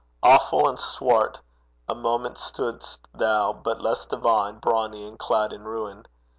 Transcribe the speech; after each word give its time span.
Awful 0.23 0.67
and 0.67 0.79
swart 0.79 1.41
A 1.87 1.93
moment 1.93 2.39
stoodest 2.39 3.07
thou, 3.13 3.53
but 3.53 3.81
less 3.83 4.07
divine 4.07 4.57
Brawny 4.57 5.05
and 5.05 5.19
clad 5.19 5.53
in 5.53 5.63
ruin! 5.65 6.07